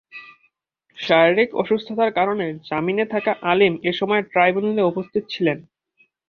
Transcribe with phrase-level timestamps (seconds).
[0.97, 5.57] শারীরিক অসুস্থতার কারণে জামিনে থাকা আলীম এ সময় ট্রাইব্যুনালে উপস্থিত ছিলেন।